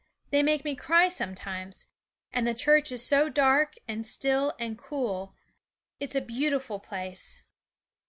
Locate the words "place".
6.79-7.43